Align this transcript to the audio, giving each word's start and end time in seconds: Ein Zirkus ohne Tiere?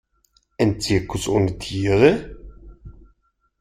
Ein 0.57 0.81
Zirkus 0.81 1.27
ohne 1.27 1.59
Tiere? 1.59 2.35